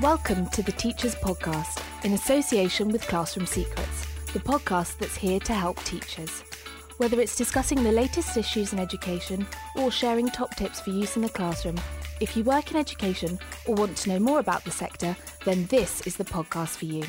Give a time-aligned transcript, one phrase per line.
[0.00, 5.52] Welcome to the Teachers Podcast in association with Classroom Secrets, the podcast that's here to
[5.52, 6.40] help teachers.
[6.96, 11.22] Whether it's discussing the latest issues in education or sharing top tips for use in
[11.22, 11.78] the classroom,
[12.18, 16.00] if you work in education or want to know more about the sector, then this
[16.06, 17.04] is the podcast for you.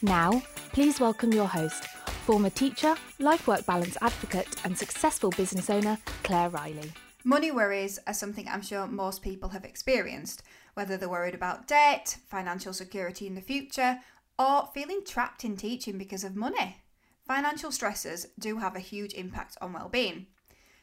[0.00, 0.40] Now,
[0.72, 1.84] please welcome your host,
[2.26, 6.92] former teacher, life work balance advocate, and successful business owner, Claire Riley.
[7.24, 12.16] Money worries are something I'm sure most people have experienced, whether they're worried about debt,
[12.28, 14.00] financial security in the future,
[14.38, 16.78] or feeling trapped in teaching because of money.
[17.26, 20.26] Financial stressors do have a huge impact on well-being.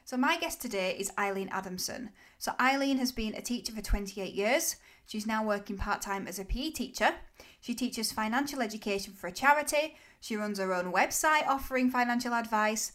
[0.06, 2.12] So my guest today is Eileen Adamson.
[2.38, 4.78] So Eileen has been a teacher for 28 years.
[5.06, 7.16] She's now working part-time as a PE teacher.
[7.60, 9.98] She teaches financial education for a charity.
[10.22, 12.94] She runs her own website offering financial advice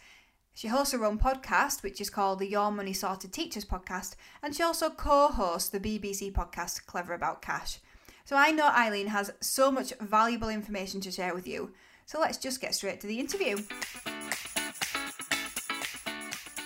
[0.54, 4.54] she hosts her own podcast, which is called the Your Money Sorted Teachers podcast, and
[4.54, 7.78] she also co hosts the BBC podcast Clever About Cash.
[8.24, 11.72] So I know Eileen has so much valuable information to share with you.
[12.06, 13.58] So let's just get straight to the interview.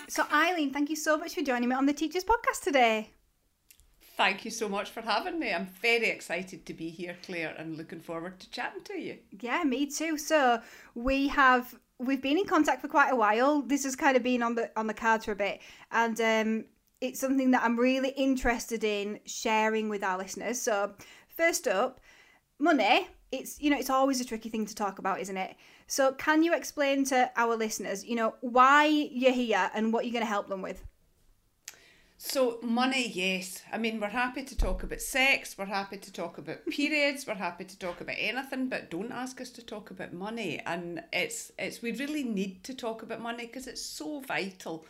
[0.09, 3.11] So, Eileen, thank you so much for joining me on the Teachers Podcast today.
[4.17, 5.53] Thank you so much for having me.
[5.53, 9.19] I'm very excited to be here, Claire, and looking forward to chatting to you.
[9.39, 10.17] Yeah, me too.
[10.17, 10.63] So,
[10.95, 13.63] we have we've been in contact for quite a while.
[13.63, 16.65] This has kind of been on the on the cards for a bit, and um,
[17.01, 20.61] it's something that I'm really interested in sharing with our listeners.
[20.61, 20.95] So,
[21.37, 22.01] first up,
[22.59, 23.09] money.
[23.33, 25.57] It's you know it's always a tricky thing to talk about, isn't it?
[25.87, 30.13] So, can you explain to our listeners, you know, why you're here and what you're
[30.13, 30.85] going to help them with?
[32.19, 33.63] So, money, yes.
[33.73, 37.35] I mean, we're happy to talk about sex, we're happy to talk about periods, we're
[37.35, 40.61] happy to talk about anything, but don't ask us to talk about money.
[40.65, 44.87] And it's, it's we really need to talk about money because it's so vital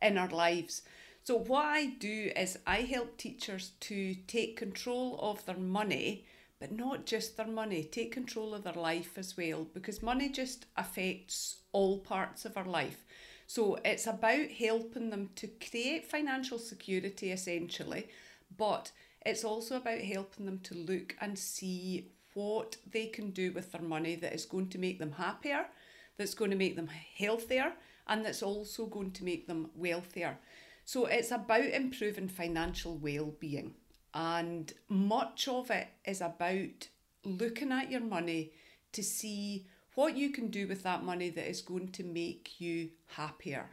[0.00, 0.82] in our lives.
[1.24, 6.24] So, what I do is I help teachers to take control of their money,
[6.58, 10.64] but not just their money, take control of their life as well, because money just
[10.78, 13.04] affects all parts of our life.
[13.50, 18.06] So it's about helping them to create financial security essentially,
[18.56, 18.92] but
[19.26, 23.82] it's also about helping them to look and see what they can do with their
[23.82, 25.66] money that is going to make them happier,
[26.16, 26.88] that's going to make them
[27.18, 27.72] healthier,
[28.06, 30.38] and that's also going to make them wealthier.
[30.84, 33.74] So it's about improving financial well being,
[34.14, 36.86] and much of it is about
[37.24, 38.52] looking at your money
[38.92, 39.66] to see
[40.00, 43.66] what you can do with that money that is going to make you happier.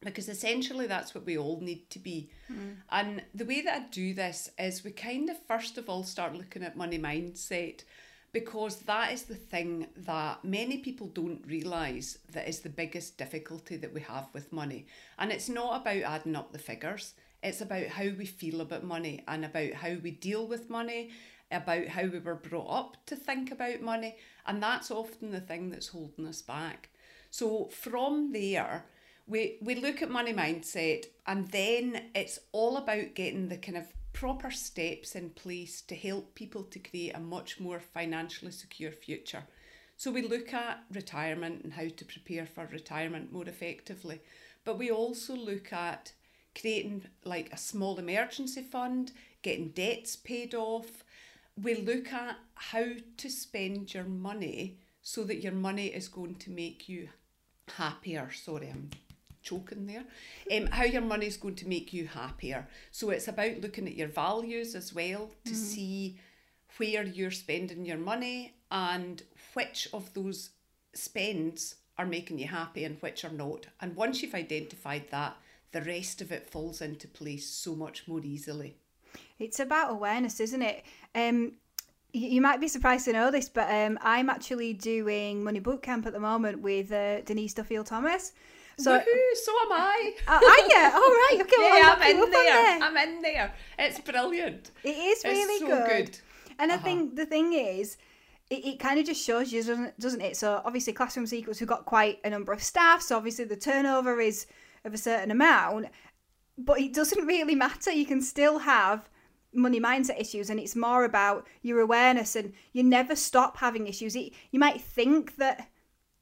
[0.00, 2.30] Because essentially that's what we all need to be.
[2.50, 2.76] Mm.
[2.90, 6.34] And the way that I do this is we kind of first of all start
[6.34, 7.84] looking at money mindset
[8.32, 13.76] because that is the thing that many people don't realise that is the biggest difficulty
[13.76, 14.86] that we have with money.
[15.18, 19.22] And it's not about adding up the figures, it's about how we feel about money
[19.28, 21.10] and about how we deal with money
[21.52, 25.70] about how we were brought up to think about money, and that's often the thing
[25.70, 26.88] that's holding us back.
[27.30, 28.86] So from there,
[29.26, 33.92] we, we look at money mindset, and then it's all about getting the kind of
[34.12, 39.44] proper steps in place to help people to create a much more financially secure future.
[39.96, 44.20] So we look at retirement and how to prepare for retirement more effectively,
[44.64, 46.12] but we also look at
[46.60, 51.01] creating like a small emergency fund, getting debts paid off,
[51.60, 52.86] we look at how
[53.16, 57.08] to spend your money so that your money is going to make you
[57.76, 58.30] happier.
[58.32, 58.90] Sorry, I'm
[59.42, 60.04] choking there.
[60.52, 62.66] Um, how your money is going to make you happier.
[62.90, 65.60] So it's about looking at your values as well to mm-hmm.
[65.60, 66.18] see
[66.76, 69.22] where you're spending your money and
[69.54, 70.50] which of those
[70.94, 73.66] spends are making you happy and which are not.
[73.80, 75.36] And once you've identified that,
[75.72, 78.76] the rest of it falls into place so much more easily.
[79.42, 80.84] It's about awareness, isn't it?
[81.14, 81.52] Um,
[82.12, 86.06] you might be surprised to know this, but um, I'm actually doing Money Boot Camp
[86.06, 88.32] at the moment with uh, Denise Duffield Thomas.
[88.78, 90.12] So, Woohoo, so am I.
[90.28, 90.90] Uh, are you?
[90.94, 91.38] All right.
[91.40, 91.52] Okay.
[91.58, 92.44] Well, yeah, I'm, I'm in there.
[92.44, 92.82] there.
[92.82, 93.54] I'm in there.
[93.78, 94.70] It's brilliant.
[94.84, 96.06] It is really so good.
[96.06, 96.18] good.
[96.58, 96.80] And uh-huh.
[96.80, 97.96] I think the thing is,
[98.50, 100.36] it, it kind of just shows you, doesn't, doesn't it?
[100.36, 103.02] So obviously, Classroom Secrets, we've got quite a number of staff.
[103.02, 104.46] So obviously, the turnover is
[104.84, 105.86] of a certain amount,
[106.58, 107.90] but it doesn't really matter.
[107.90, 109.08] You can still have
[109.54, 114.16] money mindset issues and it's more about your awareness and you never stop having issues
[114.16, 115.68] it, you might think that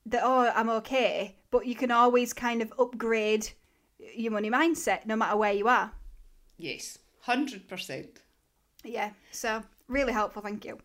[0.06, 3.48] that oh i'm okay but you can always kind of upgrade
[4.14, 5.92] your money mindset no matter where you are
[6.56, 8.06] yes 100%
[8.84, 10.78] yeah so really helpful thank you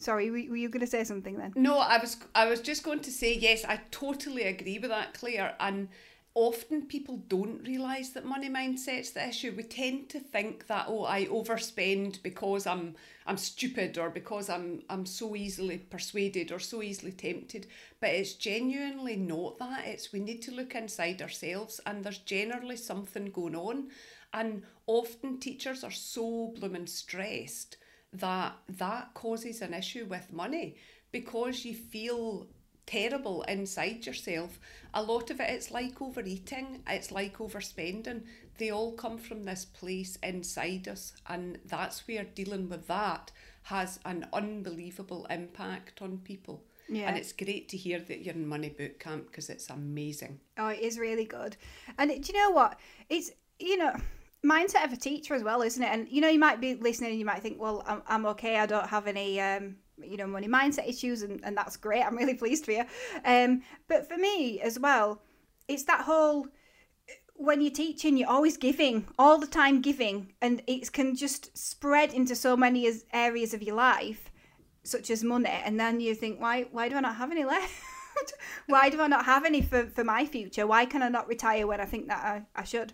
[0.00, 1.52] Sorry, were, were you going to say something then?
[1.56, 2.18] No, I was.
[2.34, 3.64] I was just going to say yes.
[3.64, 5.56] I totally agree with that, Claire.
[5.58, 5.88] And
[6.34, 9.52] often people don't realise that money mindset's the issue.
[9.56, 12.94] We tend to think that oh I overspend because I'm
[13.26, 17.66] I'm stupid or because I'm I'm so easily persuaded or so easily tempted.
[18.00, 19.86] But it's genuinely not that.
[19.86, 23.88] It's we need to look inside ourselves and there's generally something going on.
[24.32, 27.78] And often teachers are so blooming stressed
[28.12, 30.76] that that causes an issue with money
[31.12, 32.46] because you feel
[32.88, 34.58] terrible inside yourself.
[34.94, 38.22] A lot of it, it's like overeating, it's like overspending.
[38.56, 43.30] They all come from this place inside us, and that's where dealing with that
[43.64, 46.64] has an unbelievable impact on people.
[46.88, 47.08] Yeah.
[47.08, 50.40] And it's great to hear that you're in Money Boot Camp because it's amazing.
[50.56, 51.58] Oh, it is really good.
[51.98, 52.80] And do you know what?
[53.10, 53.92] It's, you know,
[54.42, 55.90] mindset of a teacher as well, isn't it?
[55.92, 58.56] And, you know, you might be listening and you might think, well, I'm, I'm okay.
[58.56, 61.22] I don't have any, um, you know, money mindset issues.
[61.22, 62.02] And, and that's great.
[62.02, 62.84] I'm really pleased for you.
[63.24, 65.22] Um, but for me as well,
[65.66, 66.46] it's that whole,
[67.34, 70.32] when you're teaching, you're always giving, all the time giving.
[70.40, 74.30] And it can just spread into so many areas of your life
[74.88, 77.72] such as money, and then you think, why why do I not have any left?
[78.66, 80.66] why do I not have any for, for my future?
[80.66, 82.92] Why can I not retire when I think that I, I should?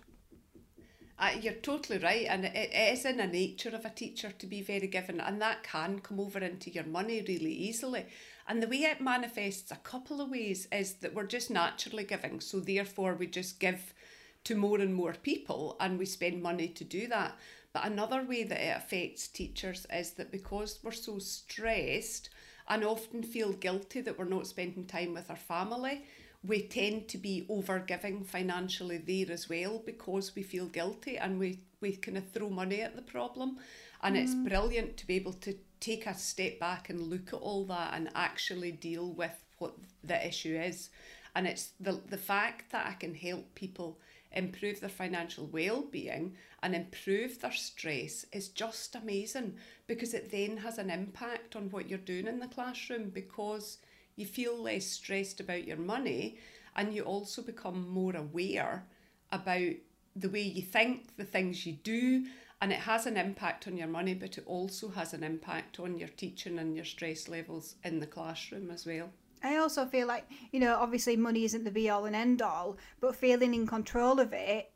[1.17, 4.47] Uh, you're totally right, and it, it is in the nature of a teacher to
[4.47, 8.05] be very given, and that can come over into your money really easily.
[8.49, 12.41] And the way it manifests a couple of ways is that we're just naturally giving,
[12.41, 13.95] so therefore we just give
[14.43, 17.39] to more and more people, and we spend money to do that.
[17.73, 22.29] But another way that it affects teachers is that because we're so stressed
[22.69, 26.05] and often feel guilty that we're not spending time with our family,
[26.47, 31.39] we tend to be over giving financially there as well because we feel guilty and
[31.39, 33.59] we, we kind of throw money at the problem.
[34.03, 34.23] And mm.
[34.23, 37.95] it's brilliant to be able to take a step back and look at all that
[37.95, 40.91] and actually deal with what the issue is.
[41.35, 43.99] And it's the, the fact that I can help people
[44.33, 49.55] improve their financial well-being and improve their stress is just amazing
[49.87, 53.79] because it then has an impact on what you're doing in the classroom because
[54.17, 56.39] you feel less stressed about your money
[56.77, 58.87] and you also become more aware
[59.33, 59.73] about
[60.17, 62.25] the way you think, the things you do,
[62.61, 65.99] and it has an impact on your money, but it also has an impact on
[65.99, 69.11] your teaching and your stress levels in the classroom as well.
[69.43, 72.79] I also feel like, you know, obviously money isn't the be all and end all,
[73.01, 74.71] but feeling in control of it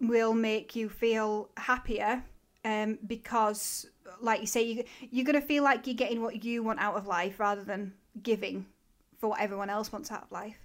[0.00, 2.22] will make you feel happier
[2.64, 3.86] um, because,
[4.20, 6.96] like you say, you, you're going to feel like you're getting what you want out
[6.96, 8.66] of life rather than giving
[9.18, 10.58] for what everyone else wants out of life.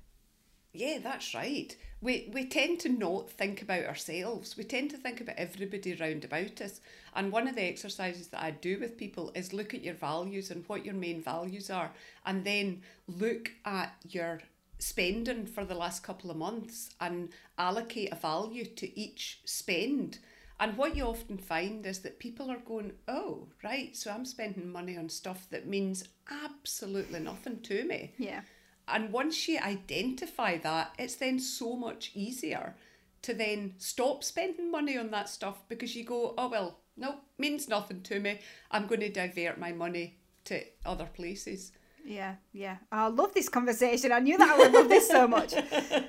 [0.73, 1.75] Yeah, that's right.
[2.01, 4.57] We we tend to not think about ourselves.
[4.57, 6.81] We tend to think about everybody round about us.
[7.15, 10.49] And one of the exercises that I do with people is look at your values
[10.49, 11.91] and what your main values are,
[12.25, 14.41] and then look at your
[14.79, 20.17] spending for the last couple of months and allocate a value to each spend.
[20.63, 24.71] And what you often find is that people are going, oh, right, so I'm spending
[24.71, 28.13] money on stuff that means absolutely nothing to me.
[28.17, 28.43] Yeah.
[28.87, 32.75] And once you identify that, it's then so much easier
[33.23, 37.67] to then stop spending money on that stuff because you go, oh, well, no, means
[37.67, 38.39] nothing to me.
[38.71, 40.15] I'm going to divert my money
[40.45, 41.73] to other places.
[42.05, 42.77] Yeah, yeah.
[42.91, 44.11] I love this conversation.
[44.11, 45.53] I knew that I would love this so much.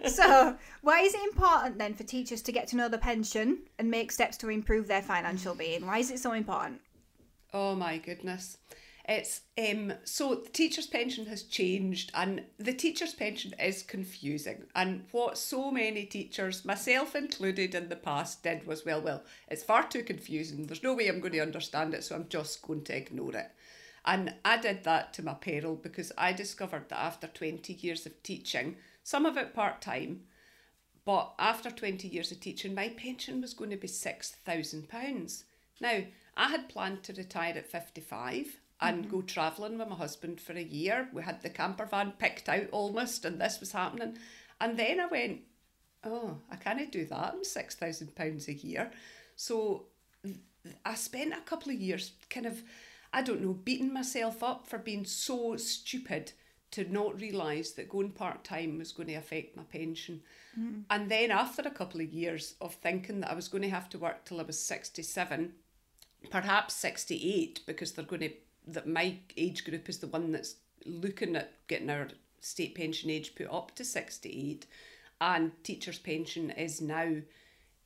[0.06, 3.90] So, why is it important then for teachers to get to know the pension and
[3.90, 5.86] make steps to improve their financial being?
[5.86, 6.80] Why is it so important?
[7.52, 8.58] Oh my goodness.
[9.06, 14.64] It's um so the teacher's pension has changed and the teacher's pension is confusing.
[14.74, 19.62] And what so many teachers, myself included in the past, did was well, well, it's
[19.62, 20.66] far too confusing.
[20.66, 23.50] There's no way I'm going to understand it, so I'm just going to ignore it.
[24.06, 28.22] And I did that to my peril because I discovered that after 20 years of
[28.22, 30.22] teaching, some of it part time,
[31.04, 35.42] but after 20 years of teaching, my pension was going to be £6,000.
[35.80, 36.00] Now,
[36.36, 39.10] I had planned to retire at 55 and mm-hmm.
[39.10, 41.08] go travelling with my husband for a year.
[41.12, 44.18] We had the camper van picked out almost, and this was happening.
[44.60, 45.40] And then I went,
[46.04, 47.34] oh, I can't do that.
[47.34, 48.90] I'm £6,000 a year.
[49.36, 49.86] So
[50.84, 52.62] I spent a couple of years kind of,
[53.14, 56.32] I don't know, beating myself up for being so stupid
[56.72, 60.20] to not realise that going part time was going to affect my pension.
[60.58, 60.82] Mm.
[60.90, 63.88] And then after a couple of years of thinking that I was going to have
[63.90, 65.52] to work till I was 67,
[66.30, 68.32] perhaps 68, because they're going to
[68.66, 72.08] that my age group is the one that's looking at getting our
[72.40, 74.66] state pension age put up to 68
[75.20, 77.16] and teachers pension is now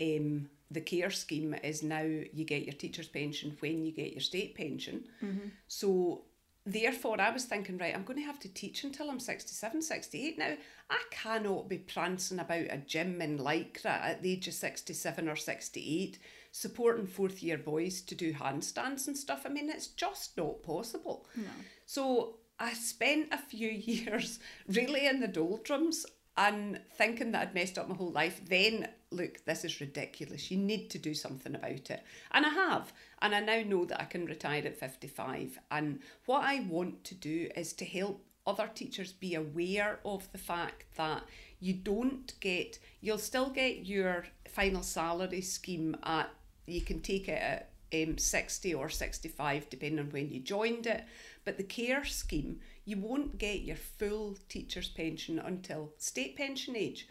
[0.00, 4.20] um, the care scheme is now you get your teacher's pension when you get your
[4.20, 5.48] state pension mm-hmm.
[5.66, 6.22] so
[6.68, 10.38] therefore, I was thinking, right, I'm going to have to teach until I'm 67, 68
[10.38, 10.54] now.
[10.90, 15.36] I cannot be prancing about a gym in Lycra at the age of 67 or
[15.36, 16.18] 68,
[16.52, 19.42] supporting fourth year boys to do handstands and stuff.
[19.44, 21.26] I mean, it's just not possible.
[21.34, 21.44] No.
[21.86, 26.06] So I spent a few years really in the doldrums
[26.36, 28.40] and thinking that I'd messed up my whole life.
[28.46, 30.50] Then, look, this is ridiculous.
[30.50, 32.02] You need to do something about it.
[32.32, 32.92] And I have.
[33.22, 35.58] And I now know that I can retire at 55.
[35.70, 40.38] And what I want to do is to help other teachers be aware of the
[40.38, 41.22] fact that
[41.60, 46.30] you don't get, you'll still get your final salary scheme at,
[46.66, 51.04] you can take it at um, 60 or 65, depending on when you joined it.
[51.44, 57.08] But the care scheme, you won't get your full teacher's pension until state pension age.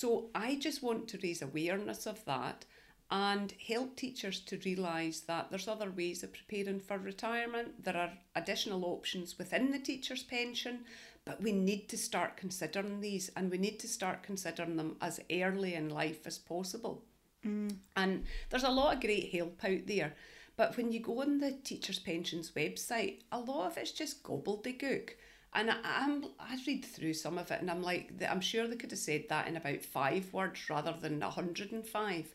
[0.00, 2.64] So I just want to raise awareness of that
[3.10, 7.84] and help teachers to realise that there's other ways of preparing for retirement.
[7.84, 10.86] There are additional options within the teacher's pension,
[11.26, 15.20] but we need to start considering these and we need to start considering them as
[15.30, 17.04] early in life as possible.
[17.44, 17.76] Mm.
[17.94, 20.14] And there's a lot of great help out there.
[20.56, 25.10] But when you go on the Teachers Pensions website, a lot of it's just gobbledygook.
[25.52, 28.76] And I, I'm, I read through some of it and I'm like, I'm sure they
[28.76, 32.34] could have said that in about five words rather than 105.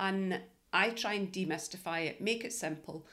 [0.00, 0.40] And
[0.72, 3.06] I try and demystify it, make it simple,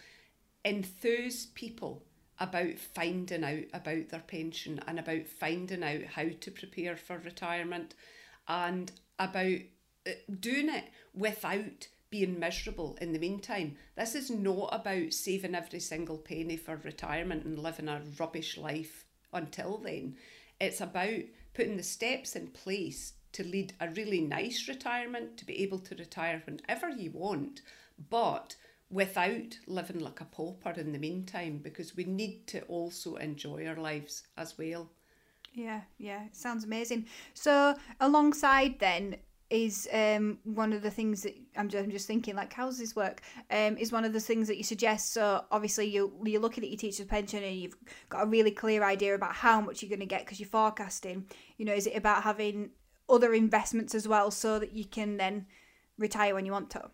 [0.63, 2.03] enthuse people
[2.39, 7.93] about finding out about their pension and about finding out how to prepare for retirement
[8.47, 9.59] and about
[10.07, 13.75] uh, doing it without being miserable in the meantime.
[13.95, 19.02] This is not about saving every single penny for retirement and living a rubbish life
[19.33, 20.15] until then.
[20.59, 21.21] It's about
[21.53, 25.95] putting the steps in place to lead a really nice retirement, to be able to
[25.95, 27.61] retire whenever you want,
[28.09, 28.55] but
[28.89, 33.75] without living like a pauper in the meantime, because we need to also enjoy our
[33.75, 34.89] lives as well.
[35.53, 37.07] Yeah, yeah, sounds amazing.
[37.33, 39.17] So, alongside then
[39.53, 42.79] is um, one of the things that I'm just, I'm just thinking like how does
[42.79, 43.21] this work?
[43.51, 46.71] Um, is one of the things that you suggest so obviously you, you're looking at
[46.71, 47.77] your teacher's pension and you've
[48.09, 51.27] got a really clear idea about how much you're going to get because you're forecasting.
[51.57, 52.71] You know is it about having
[53.07, 55.45] other investments as well so that you can then
[55.99, 56.89] retire when you want to?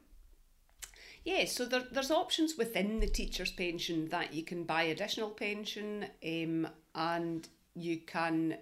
[1.24, 6.08] Yeah, so there, there's options within the teacher's pension that you can buy additional pension
[6.26, 8.58] um, and you can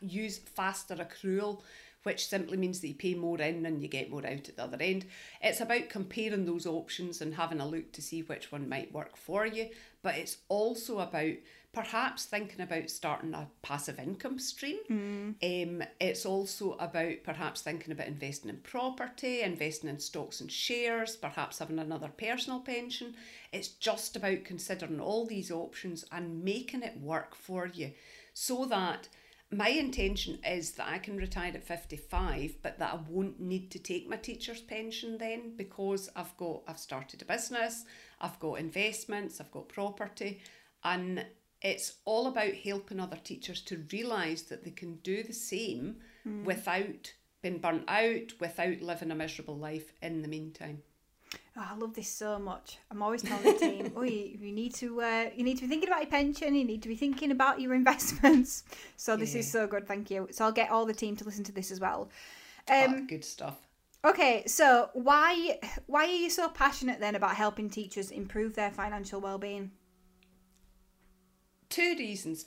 [0.00, 1.62] use faster accrual
[2.06, 4.62] which simply means that you pay more in and you get more out at the
[4.62, 5.04] other end.
[5.42, 9.16] It's about comparing those options and having a look to see which one might work
[9.16, 9.70] for you,
[10.02, 11.34] but it's also about
[11.72, 14.78] perhaps thinking about starting a passive income stream.
[14.88, 15.80] Mm.
[15.82, 21.16] Um, it's also about perhaps thinking about investing in property, investing in stocks and shares,
[21.16, 23.14] perhaps having another personal pension.
[23.52, 27.90] It's just about considering all these options and making it work for you
[28.32, 29.08] so that
[29.52, 33.78] my intention is that I can retire at 55 but that I won't need to
[33.78, 37.84] take my teacher's pension then because I've got I've started a business
[38.20, 40.40] I've got investments I've got property
[40.82, 41.24] and
[41.62, 46.44] it's all about helping other teachers to realise that they can do the same mm.
[46.44, 50.82] without being burnt out without living a miserable life in the meantime
[51.58, 52.78] Oh, I love this so much.
[52.90, 55.68] I'm always telling the team, oh, you, you need to uh, you need to be
[55.68, 56.54] thinking about your pension.
[56.54, 58.64] You need to be thinking about your investments.
[58.98, 59.40] So this yeah.
[59.40, 59.86] is so good.
[59.86, 60.28] Thank you.
[60.30, 62.10] So I'll get all the team to listen to this as well.
[62.68, 63.58] Um, oh, good stuff.
[64.04, 69.20] Okay, so why why are you so passionate then about helping teachers improve their financial
[69.20, 69.70] well-being?
[71.68, 72.46] Two reasons.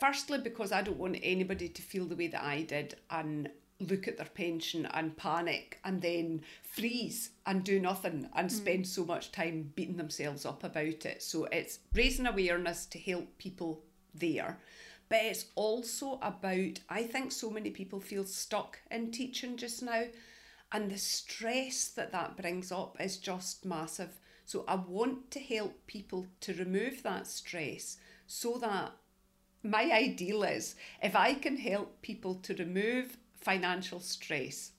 [0.00, 4.08] Firstly, because I don't want anybody to feel the way that I did and look
[4.08, 8.52] at their pension and panic and then freeze and do nothing and mm.
[8.52, 11.22] spend so much time beating themselves up about it.
[11.22, 13.82] So it's raising awareness to help people
[14.14, 14.58] there.
[15.08, 20.04] But it's also about, I think so many people feel stuck in teaching just now,
[20.70, 24.20] and the stress that that brings up is just massive.
[24.44, 28.92] So I want to help people to remove that stress so that
[29.62, 34.72] my ideal is if I can help people to remove financial stress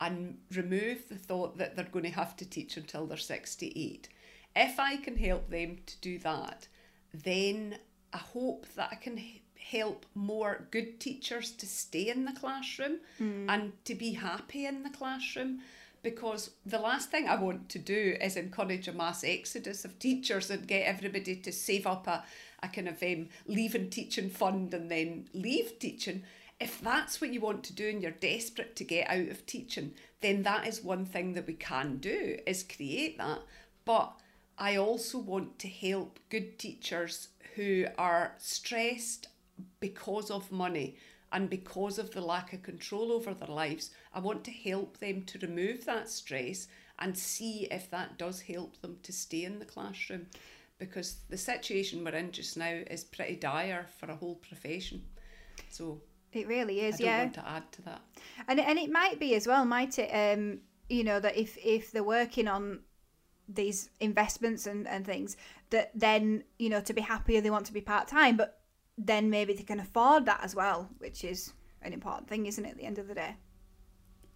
[0.00, 4.08] and remove the thought that they're going to have to teach until they're 68.
[4.56, 6.68] If I can help them to do that,
[7.12, 7.78] then
[8.12, 9.20] I hope that I can
[9.56, 13.46] help more good teachers to stay in the classroom mm.
[13.48, 15.60] and to be happy in the classroom
[16.02, 20.50] because the last thing I want to do is encourage a mass exodus of teachers
[20.50, 22.22] and get everybody to save up a,
[22.62, 26.22] a kind of um, leaving teaching fund and then leave teaching
[26.64, 29.92] if that's what you want to do and you're desperate to get out of teaching,
[30.22, 33.40] then that is one thing that we can do is create that.
[33.84, 34.18] But
[34.56, 39.28] I also want to help good teachers who are stressed
[39.78, 40.96] because of money
[41.32, 45.24] and because of the lack of control over their lives, I want to help them
[45.24, 46.66] to remove that stress
[46.98, 50.28] and see if that does help them to stay in the classroom.
[50.78, 55.02] Because the situation we're in just now is pretty dire for a whole profession.
[55.68, 56.00] So
[56.36, 57.20] it really is, yeah.
[57.20, 58.00] want to add to that.
[58.48, 60.10] And and it might be as well, might it?
[60.10, 62.80] Um, you know that if if they're working on
[63.48, 65.36] these investments and and things,
[65.70, 68.60] that then you know to be happier they want to be part time, but
[68.96, 72.70] then maybe they can afford that as well, which is an important thing, isn't it?
[72.70, 73.36] At the end of the day.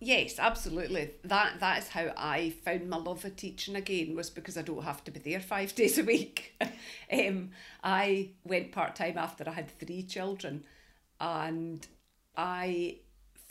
[0.00, 1.11] Yes, absolutely.
[1.25, 4.85] That that is how I found my love of teaching again was because I don't
[4.85, 6.57] have to be there five days a week.
[7.12, 7.50] um,
[7.83, 10.64] I went part time after I had three children,
[11.20, 11.87] and
[12.37, 12.98] I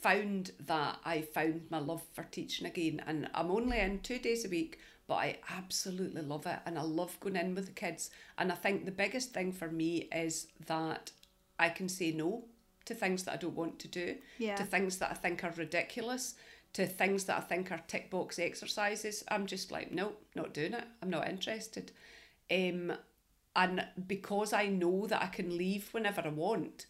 [0.00, 3.02] found that I found my love for teaching again.
[3.06, 6.82] And I'm only in two days a week, but I absolutely love it, and I
[6.82, 8.10] love going in with the kids.
[8.36, 11.10] And I think the biggest thing for me is that
[11.58, 12.44] I can say no
[12.84, 14.54] to things that I don't want to do, Yeah.
[14.56, 16.34] to things that I think are ridiculous,
[16.74, 19.24] to things that I think are tick box exercises.
[19.28, 20.84] I'm just like, no, not doing it.
[21.02, 21.90] I'm not interested.
[22.50, 22.92] Um,
[23.56, 26.86] and because I know that I can leave whenever I want,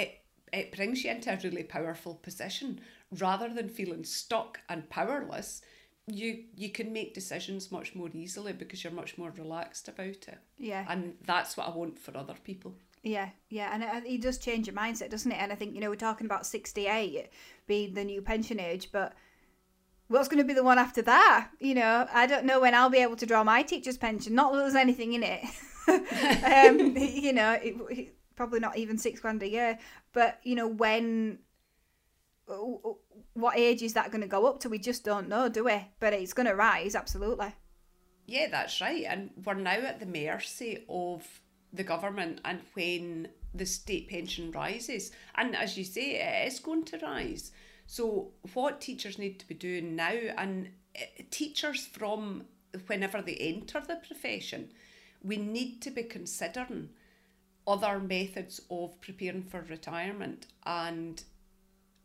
[0.00, 0.10] it
[0.52, 2.80] it brings you into a really powerful position
[3.18, 5.62] rather than feeling stuck and powerless.
[6.06, 10.38] You you can make decisions much more easily because you're much more relaxed about it.
[10.58, 10.84] Yeah.
[10.88, 12.74] And that's what I want for other people.
[13.02, 15.40] Yeah, yeah, and it, it does change your mindset, doesn't it?
[15.40, 17.28] And I think you know we're talking about sixty-eight
[17.66, 19.12] being the new pension age, but
[20.08, 21.50] what's going to be the one after that?
[21.60, 24.34] You know, I don't know when I'll be able to draw my teacher's pension.
[24.34, 25.44] Not that there's anything in it.
[25.88, 29.78] um, you know, it, it- probably not even six grand a year.
[30.12, 31.40] But you know, when,
[33.34, 34.68] what age is that going to go up to?
[34.68, 35.88] We just don't know, do we?
[35.98, 37.54] But it's going to rise, absolutely.
[38.26, 39.04] Yeah, that's right.
[39.08, 41.26] And we're now at the mercy of
[41.72, 45.12] the government and when the state pension rises.
[45.34, 47.52] And as you say, it is going to rise.
[47.86, 52.46] So, what teachers need to be doing now, and eh, teachers from
[52.88, 54.72] whenever they enter the profession,
[55.22, 56.90] we need to be considering
[57.66, 61.22] other methods of preparing for retirement and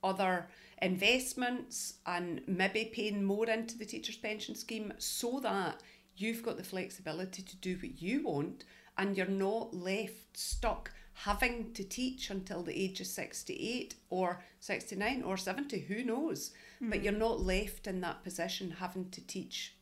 [0.04, 0.48] other
[0.82, 5.80] investments and maybe paying more into the teacher's pension scheme so that
[6.18, 8.64] you've got the flexibility to do what you want
[8.98, 15.24] and you're not left stuck having to teach until the age of 68 or 69
[15.24, 16.52] or 70 who knows?
[16.80, 17.04] But hmm.
[17.04, 19.76] you're not left in that position having to teach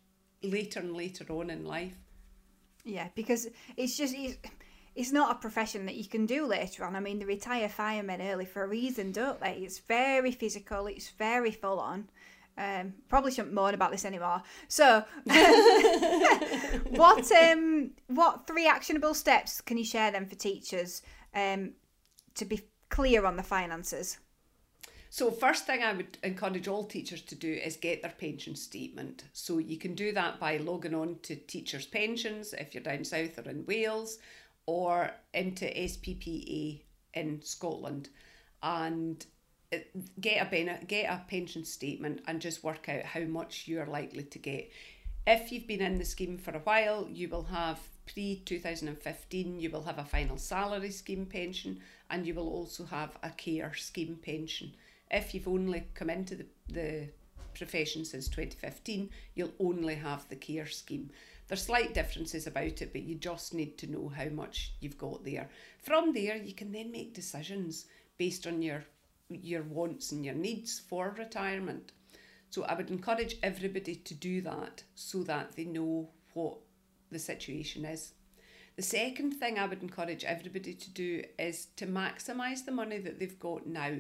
[0.44, 1.96] later and later on in life.
[2.84, 4.38] Yeah, because it's just it's,
[4.95, 6.95] it's not a profession that you can do later on.
[6.95, 9.54] I mean, they retire firemen early for a reason, don't they?
[9.54, 10.88] It's very physical.
[10.88, 12.10] It's very full on.
[12.58, 14.43] Um, probably shouldn't moan about this anymore.
[14.67, 15.06] So,
[16.89, 21.02] what um, what three actionable steps can you share then for teachers
[21.34, 21.71] um,
[22.36, 24.17] to be clear on the finances?
[25.12, 29.23] So, first thing I would encourage all teachers to do is get their pension statement.
[29.32, 33.39] So, you can do that by logging on to Teachers' Pensions if you're down south
[33.39, 34.19] or in Wales,
[34.65, 36.82] or into SPPA
[37.13, 38.10] in Scotland,
[38.62, 39.26] and
[39.74, 39.78] uh,
[40.19, 44.24] get a bene- get a pension statement and just work out how much you're likely
[44.24, 44.72] to get.
[45.28, 47.80] If you've been in the scheme for a while, you will have
[48.12, 53.17] pre 2015, you will have a final salary scheme pension, and you will also have
[53.24, 54.74] a care scheme pension.
[55.12, 57.10] If you've only come into the, the
[57.54, 61.12] profession since 2015, you'll only have the care scheme.
[61.49, 65.25] There's slight differences about it, but you just need to know how much you've got
[65.25, 65.49] there.
[65.79, 68.85] From there, you can then make decisions based on your
[69.31, 71.91] your wants and your needs for retirement.
[72.49, 76.57] So I would encourage everybody to do that so that they know what
[77.12, 78.13] the situation is.
[78.75, 83.19] The second thing I would encourage everybody to do is to maximise the money that
[83.19, 83.97] they've got now.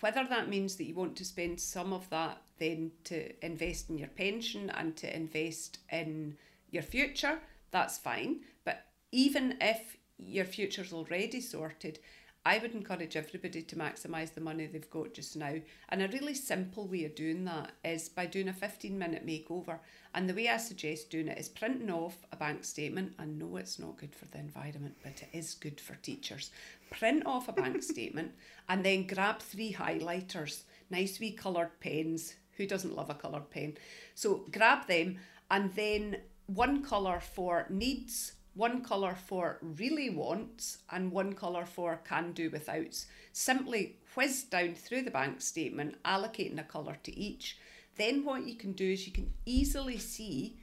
[0.00, 3.98] Whether that means that you want to spend some of that then to invest in
[3.98, 6.36] your pension and to invest in
[6.74, 7.38] your future,
[7.70, 8.40] that's fine.
[8.64, 11.98] But even if your future's already sorted,
[12.46, 15.54] I would encourage everybody to maximise the money they've got just now.
[15.88, 19.78] And a really simple way of doing that is by doing a 15 minute makeover.
[20.14, 23.14] And the way I suggest doing it is printing off a bank statement.
[23.18, 26.50] I know it's not good for the environment, but it is good for teachers.
[26.90, 28.32] Print off a bank statement
[28.68, 32.34] and then grab three highlighters, nice wee coloured pens.
[32.58, 33.78] Who doesn't love a coloured pen?
[34.14, 35.18] So grab them
[35.50, 42.00] and then one colour for needs, one colour for really wants, and one colour for
[42.04, 43.06] can do withouts.
[43.32, 47.58] Simply whiz down through the bank statement, allocating a colour to each.
[47.96, 50.58] Then what you can do is you can easily see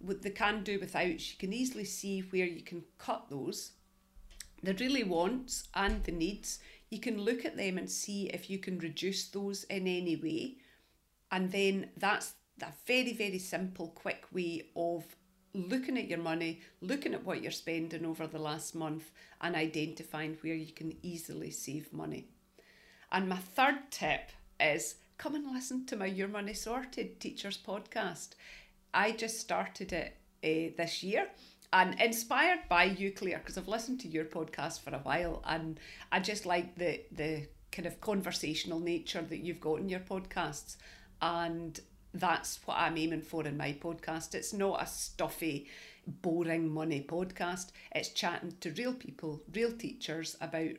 [0.00, 3.72] with the can do without, you can easily see where you can cut those.
[4.62, 6.58] The really wants and the needs,
[6.90, 10.56] you can look at them and see if you can reduce those in any way.
[11.30, 15.04] And then that's a very, very simple, quick way of
[15.54, 20.36] looking at your money, looking at what you're spending over the last month, and identifying
[20.40, 22.26] where you can easily save money.
[23.12, 28.30] And my third tip is come and listen to my Your Money Sorted Teachers podcast.
[28.92, 31.28] I just started it uh, this year
[31.72, 35.78] and inspired by you, Claire, because I've listened to your podcast for a while and
[36.12, 40.76] I just like the the kind of conversational nature that you've got in your podcasts.
[41.20, 41.78] And
[42.14, 44.34] that's what I'm aiming for in my podcast.
[44.34, 45.68] It's not a stuffy,
[46.06, 47.72] boring money podcast.
[47.94, 50.70] It's chatting to real people, real teachers about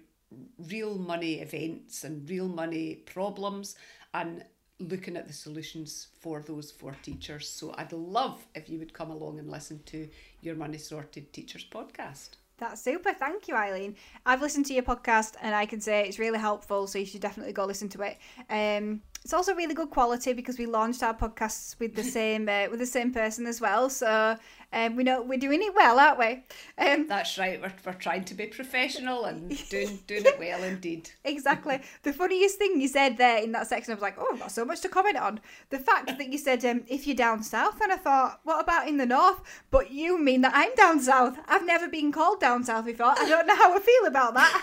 [0.58, 3.76] real money events and real money problems
[4.14, 4.44] and
[4.80, 7.48] looking at the solutions for those for teachers.
[7.48, 10.10] So I'd love if you would come along and listen to
[10.42, 12.32] your Money Sorted Teachers podcast.
[12.58, 13.14] That's super.
[13.14, 13.96] Thank you, Eileen.
[14.26, 17.22] I've listened to your podcast and I can say it's really helpful, so you should
[17.22, 18.18] definitely go listen to it.
[18.50, 22.68] Um, it's also really good quality because we launched our podcasts with the same uh,
[22.70, 23.90] with the same person as well.
[23.90, 24.38] So
[24.72, 26.44] um, we know we're doing it well, aren't we?
[26.78, 27.60] Um, That's right.
[27.60, 31.10] We're, we're trying to be professional and doing doing it well indeed.
[31.24, 31.82] exactly.
[32.04, 34.52] The funniest thing you said there in that section, I was like, oh, I've got
[34.52, 35.40] so much to comment on.
[35.72, 38.88] The fact that you said um, if you're down south, and I thought, what about
[38.88, 39.42] in the north?
[39.72, 41.40] But you mean that I'm down south.
[41.48, 43.16] I've never been called down south before.
[43.18, 44.62] I don't know how I feel about that.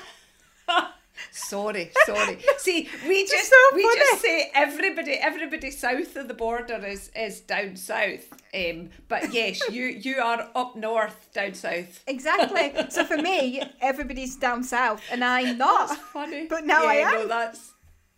[1.31, 2.39] sorry, sorry.
[2.59, 7.41] See, we just so we just say everybody everybody south of the border is is
[7.41, 8.33] down south.
[8.55, 12.03] Um, but yes, you you are up north, down south.
[12.07, 12.73] Exactly.
[12.91, 15.89] So for me, everybody's down south, and I'm not.
[15.89, 16.47] That's funny.
[16.49, 17.13] But now yeah, I am.
[17.15, 17.72] No, that's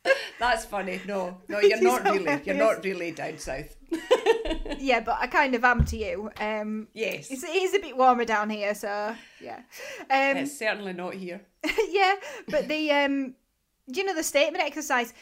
[0.39, 1.01] that's funny.
[1.07, 2.41] No, no, you're not really.
[2.45, 3.77] You're not really down south.
[4.79, 6.31] Yeah, but I kind of am to you.
[6.39, 9.61] Um, Yes, it's, it is a bit warmer down here, so yeah.
[10.11, 11.41] Um, it's certainly not here.
[11.89, 12.17] yeah,
[12.49, 13.35] but the um,
[13.87, 15.15] you know the statement exercise,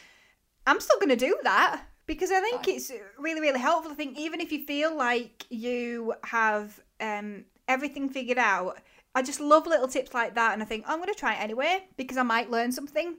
[0.66, 2.74] I'm still going to do that because I think Fine.
[2.74, 3.92] it's really really helpful.
[3.92, 8.78] I think even if you feel like you have um everything figured out,
[9.14, 11.40] I just love little tips like that, and I think I'm going to try it
[11.40, 13.16] anyway because I might learn something.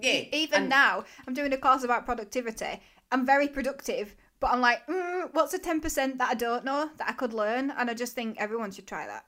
[0.00, 2.80] Yeah, Even and- now, I'm doing a course about productivity.
[3.10, 6.90] I'm very productive, but I'm like, mm, what's a ten percent that I don't know
[6.96, 7.70] that I could learn?
[7.70, 9.26] And I just think everyone should try that.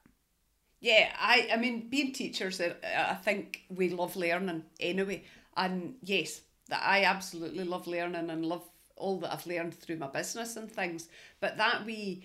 [0.80, 5.24] Yeah, I, I mean, being teachers, uh, I think we love learning anyway.
[5.56, 8.64] And yes, that I absolutely love learning and love
[8.96, 11.08] all that I've learned through my business and things.
[11.40, 12.24] But that we,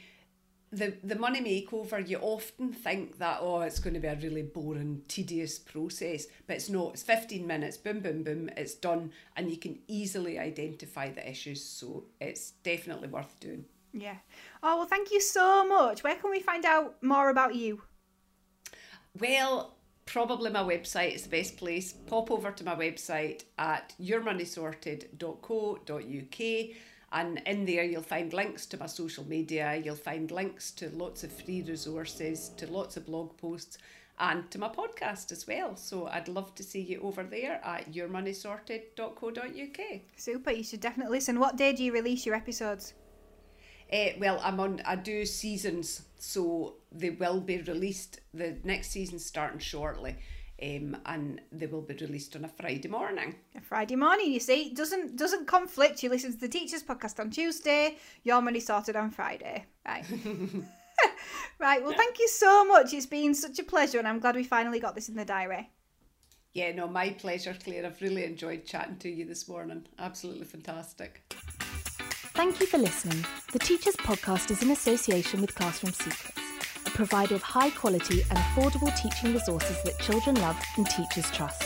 [0.72, 4.44] the the money makeover, you often think that oh, it's going to be a really
[4.44, 6.94] boring, tedious process, but it's not.
[6.94, 11.64] It's fifteen minutes, boom, boom, boom, it's done, and you can easily identify the issues.
[11.64, 13.66] So it's definitely worth doing.
[13.94, 14.18] Yeah.
[14.62, 16.04] Oh well, thank you so much.
[16.04, 17.82] Where can we find out more about you?
[19.20, 19.74] Well,
[20.06, 21.94] probably my website is the best place.
[21.94, 26.76] Pop over to my website at yourmoneysorted.co.uk
[27.12, 31.24] and in there you'll find links to my social media, you'll find links to lots
[31.24, 33.78] of free resources, to lots of blog posts
[34.20, 35.76] and to my podcast as well.
[35.76, 40.02] So I'd love to see you over there at yourmoneysorted.co.uk.
[40.18, 40.52] Super.
[40.52, 41.40] You should definitely listen.
[41.40, 42.94] What day do you release your episodes?
[43.92, 44.82] Uh, well, I'm on.
[44.86, 48.20] I do seasons, so they will be released.
[48.34, 50.18] The next season's starting shortly,
[50.62, 53.36] um, and they will be released on a Friday morning.
[53.56, 54.32] A Friday morning.
[54.32, 56.04] You see, doesn't doesn't conflict.
[56.04, 57.98] You listen to the teachers podcast on Tuesday.
[58.24, 59.66] Your money sorted on Friday.
[59.86, 60.06] Right.
[61.60, 61.84] right.
[61.84, 62.94] Well, thank you so much.
[62.94, 65.70] It's been such a pleasure, and I'm glad we finally got this in the diary.
[66.54, 67.86] Yeah, no, my pleasure, Claire.
[67.86, 69.86] I've really enjoyed chatting to you this morning.
[70.00, 71.22] Absolutely fantastic.
[72.34, 73.24] Thank you for listening.
[73.52, 76.40] The Teachers Podcast is in association with Classroom Secrets,
[77.00, 81.64] of high quality and affordable teaching resources that children love and teachers trust.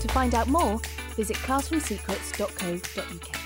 [0.00, 0.80] To find out more,
[1.16, 3.41] visit classroomsecrets.co.uk.